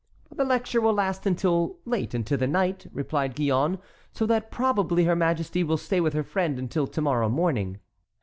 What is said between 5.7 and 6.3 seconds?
stay with her